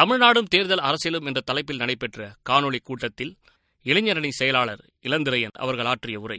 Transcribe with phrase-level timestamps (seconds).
[0.00, 3.32] தமிழ்நாடும் தேர்தல் அரசியலும் என்ற தலைப்பில் நடைபெற்ற காணொலி கூட்டத்தில்
[3.86, 6.38] இளைஞரணி செயலாளர் இளந்திரையன் அவர்கள் ஆற்றிய உரை.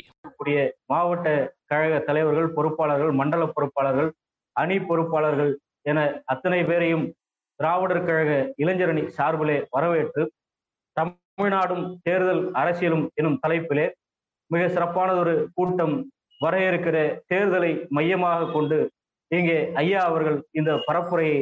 [0.85, 1.27] மாவட்ட
[1.67, 4.09] கழக தலைவர்கள் பொறுப்பாளர்கள் மண்டல பொறுப்பாளர்கள்
[4.55, 5.51] அணி பொறுப்பாளர்கள்
[5.83, 7.05] என அத்தனை பேரையும்
[7.59, 10.23] திராவிடர் கழக இளைஞரணி சார்பிலே வரவேற்று
[10.97, 13.85] தமிழ்நாடும் தேர்தல் அரசியலும் எனும் தலைப்பிலே
[14.51, 15.95] மிக சிறப்பானதொரு கூட்டம்
[16.41, 16.97] வர இருக்கிற
[17.27, 18.79] தேர்தலை மையமாக கொண்டு
[19.31, 21.41] இங்கே ஐயா அவர்கள் இந்த பரப்புரையை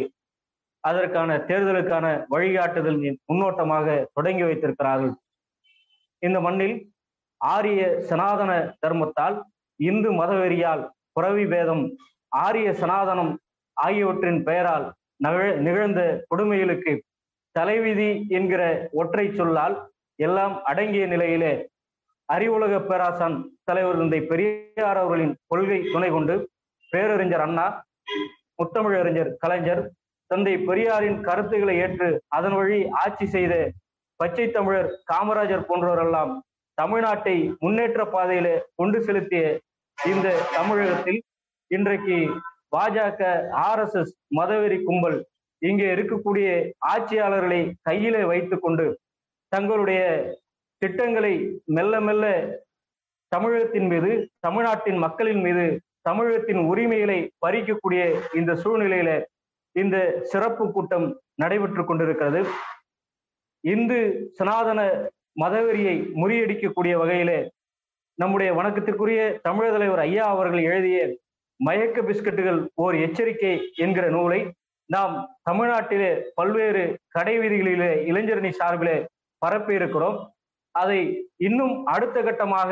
[0.83, 5.13] அதற்கான தேர்தலுக்கான வழிகாட்டுதல் முன்னோட்டமாக தொடங்கி வைத்திருக்கிறார்கள்.
[6.23, 6.75] இந்த மண்ணில்
[7.41, 9.35] ஆரிய சனாதன தர்மத்தால்
[9.79, 11.83] இந்து மதவெறியால் புறவி பேதம்
[12.31, 13.31] ஆரிய சனாதனம்
[13.77, 14.85] ஆகியவற்றின் பெயரால்
[15.23, 16.91] நகழ- நிகழ்ந்த கொடுமைகளுக்கு
[17.55, 18.61] தலைவிதி என்கிற
[18.91, 19.75] ஒற்றை சொல்லால்
[20.19, 21.53] எல்லாம் அடங்கிய நிலையிலே
[22.29, 26.35] அறிவுலக பேராசான் தலைவர் தந்தை பெரியார் அவர்களின் கொள்கை துணை கொண்டு
[26.91, 27.65] பேரறிஞர் அண்ணா
[28.57, 29.81] முத்தமிழறிஞர் கலைஞர்
[30.31, 33.53] தந்தை பெரியாரின் கருத்துக்களை ஏற்று அதன் வழி ஆட்சி செய்த
[34.19, 36.33] பச்சை தமிழர் காமராஜர் போன்றவரெல்லாம்
[36.77, 39.43] தமிழ்நாட்டை முன்னேற்ற பாதையில கொண்டு செலுத்திய
[39.97, 41.19] இந்த தமிழகத்தில்
[41.71, 42.17] இன்றைக்கு
[42.71, 43.21] பாஜக
[43.63, 45.17] ஆர்எஸ்எஸ் மதவெறி கும்பல்
[45.61, 46.49] இங்கே இருக்கக்கூடிய
[46.91, 48.85] ஆட்சியாளர்களை கையிலே வைத்துக்கொண்டு
[49.51, 50.01] தங்களுடைய
[50.81, 51.33] திட்டங்களை
[51.67, 52.25] மெல்ல மெல்ல
[53.31, 55.65] தமிழகத்தின் மீது தமிழ்நாட்டின் மக்களின் மீது
[56.01, 58.03] தமிழகத்தின் உரிமைகளை பறிக்கக்கூடிய
[58.35, 59.11] இந்த சூழ்நிலையில
[59.75, 62.41] இந்த சிறப்பு கூட்டம் நடைபெற்று கொண்டிருக்கிறது.
[63.63, 63.99] இந்து
[64.37, 64.81] சனாதன
[65.39, 67.39] மதவெறியை முறியடிக்கக்கூடிய வகையிலே
[68.17, 70.99] நம்முடைய வணக்கத்திற்குரிய தமிழர் தலைவர் ஐயா அவர்கள் எழுதிய
[71.59, 74.39] மயக்க பிஸ்கட்டுகள் ஓர் எச்சரிக்கை என்கிற நூலை
[74.89, 78.97] நாம் தமிழ்நாட்டிலே பல்வேறு கடை வீதிகளிலே இளைஞரணி சார்பிலே
[79.41, 80.17] பரப்பி இருக்கிறோம்
[80.75, 80.99] அதை
[81.37, 82.71] இன்னும் அடுத்த கட்டமாக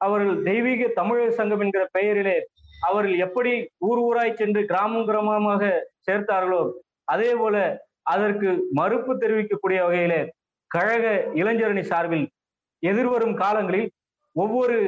[0.00, 2.36] அவர்கள் தெய்வீக தமிழர் சங்கம் என்கிற பெயரிலே
[2.82, 5.62] அவர்கள் எப்படி ஊர் ஊராய் சென்று கிராமம் கிராமமாக
[6.06, 6.62] சேர்த்தார்களோ
[7.04, 7.56] அதே போல
[8.04, 10.20] அதற்கு மறுப்பு தெரிவிக்கக்கூடிய வகையிலே
[10.70, 12.26] கழக இளைஞரணி சார்பில்
[12.82, 13.88] எதிர்வரும் காலங்களில்
[14.36, 14.78] ஒவ்வொரு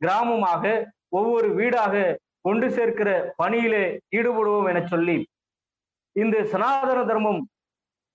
[0.00, 0.64] கிராமமாக
[1.10, 1.94] ஒவ்வொரு வீடாக
[2.40, 3.84] கொண்டு சேர்க்கிற பணியிலே
[4.16, 5.16] ஈடுபடுவோம் என சொல்லி
[6.16, 7.40] இந்த சனாதன தர்மம்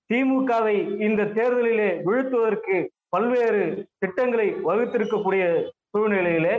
[0.10, 2.78] திமுகவை இந்த தேர்தலிலே வீழ்த்துவதற்கு
[3.10, 3.64] பல்வேறு
[4.00, 5.44] திட்டங்களை வகுத்திருக்கக்கூடிய
[5.90, 6.56] சூழ்நிலையிலே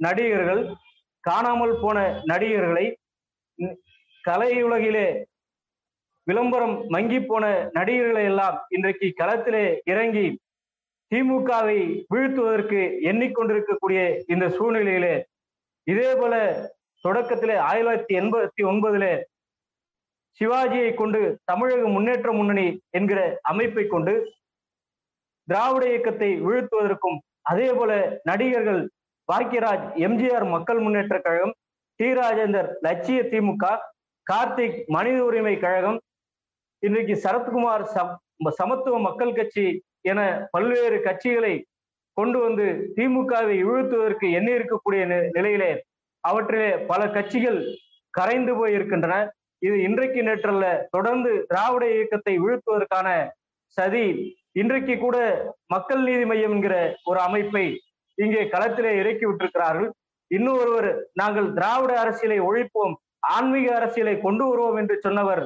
[0.00, 0.62] நடிகர்கள்
[1.24, 2.86] காணாமல் போன நடிகர்களை
[4.24, 5.06] கலையுலகிலே
[6.26, 10.26] விளம்பரம் மங்கி போன நடிகர்களை எல்லாம் இன்றைக்கு களத்திலே இறங்கி
[11.12, 11.80] திமுகவை
[12.12, 15.14] வீழ்த்துவதற்கு எண்ணிக்கொண்டிருக்கக்கூடிய இந்த சூழ்நிலையிலே
[15.86, 16.34] இதே போல
[17.04, 19.12] தொடக்கத்திலே ஆயிரத்தி தொள்ளாயிரத்தி எண்பத்தி ஒன்பதிலே
[20.40, 24.14] சிவாஜியை கொண்டு தமிழக முன்னேற்ற முன்னணி என்கிற அமைப்பை கொண்டு
[25.48, 27.92] திராவிட இயக்கத்தை வீழ்த்துவதற்கும் அதே போல
[28.24, 28.82] நடிகர்கள்
[29.28, 31.54] பாக்கியராஜ் எம்ஜிஆர் மக்கள் முன்னேற்ற கழகம்
[32.00, 32.08] டி.
[32.18, 33.64] ராஜேந்தர் லட்சிய திமுக
[34.26, 35.98] கார்த்திக் மனித உரிமை கழகம்
[36.82, 37.84] இன்றைக்கு சரத்குமார்
[38.56, 39.66] சமத்துவ மக்கள் கட்சி
[40.08, 40.20] என
[40.52, 41.52] பல்வேறு கட்சிகளை
[42.16, 42.64] கொண்டு வந்து
[42.96, 45.02] திமுகவை இழுத்துவதற்கு எண்ணி இருக்கக்கூடிய
[45.36, 45.70] நிலையிலே
[46.24, 47.60] அவற்றிலே பல கட்சிகள்
[48.14, 49.14] கரைந்து போய் இருக்கின்றன
[49.62, 53.08] இது இன்றைக்கு நேற்றல்ல தொடர்ந்து திராவிட இயக்கத்தை வீழ்த்துவதற்கான
[53.78, 54.04] சதி
[54.54, 55.16] இன்றைக்கு கூட
[55.68, 57.66] மக்கள் நீதி மையம் என்கிற ஒரு அமைப்பை
[58.24, 59.88] இங்கே களத்திலே இறக்கி விட்டிருக்கிறார்கள்.
[60.30, 60.90] இன்னும் ஒருவர்
[61.20, 62.94] நாங்கள் திராவிட அரசியலை ஒழிப்போம்
[63.34, 65.42] ஆன்மீக அரசியலை கொண்டு வருவோம் என்று சொன்னவர்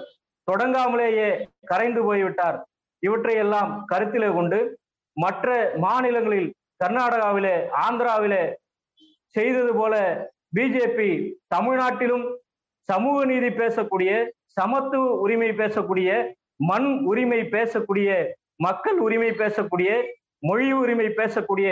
[0.48, 1.28] தொடங்காமலேயே
[1.70, 2.58] கரைந்து போய்விட்டார்.
[3.02, 4.58] இவற்றை எல்லாம் கருத்திலே கொண்டு
[5.16, 5.48] மற்ற
[5.84, 6.48] மாநிலங்களில்
[6.82, 8.44] கர்நாடகாவிலே ஆந்திராவிலே
[9.34, 9.94] செய்தது போல
[10.56, 11.10] பிஜேபி
[11.54, 12.26] தமிழ்நாட்டிலும்
[12.88, 14.10] சமூக நீதி பேசக்கூடிய
[14.58, 16.10] சமத்துவ உரிமை பேசக்கூடிய
[16.70, 18.10] மண் உரிமை பேசக்கூடிய
[18.66, 19.90] மக்கள் உரிமை பேசக்கூடிய
[20.48, 21.68] மொழி உரிமை பேசக்கூடிய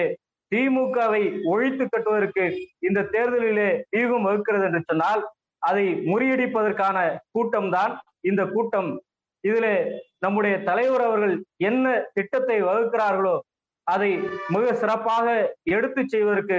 [0.54, 2.44] திமுகவை ஒழித்து கட்டுவதற்கு
[2.80, 5.22] இந்த தேர்தலிலே வியூகம் வகுக்கிறது என்று சொன்னால்
[5.62, 6.96] அதை முறியடிப்பதற்கான
[7.32, 8.90] கூட்டம் தான் இந்த கூட்டம்.
[9.44, 9.66] இதுல
[10.18, 13.34] நம்முடைய தலைவர் அவர்கள் என்ன திட்டத்தை வகுக்கிறார்களோ
[13.86, 14.10] அதை
[14.48, 15.24] மிக சிறப்பாக
[15.62, 16.58] எடுத்து செய்வதற்கு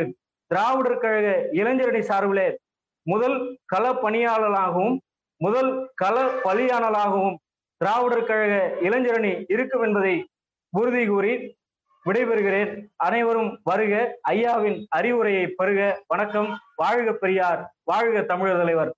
[0.52, 2.48] திராவிடர் கழக இளைஞரணி சார்பிலே
[3.06, 4.98] முதல் கள பணியாளராகவும்
[5.42, 7.38] முதல் கள பலியாளர்களாகவும்
[7.82, 10.16] திராவிடர் கழக இளைஞரணி இருக்கும் என்பதை
[10.74, 11.34] உறுதி கூறி
[12.06, 12.86] விடைபெறுகிறேன்.
[12.96, 14.20] அனைவரும் வருக.
[14.30, 16.60] ஐயாவின் அறிவுரையை பெறுக வணக்கம்.
[16.76, 17.74] வாழ்க பெரியார்.
[17.84, 18.96] வாழ்க தமிழர் தலைவர்.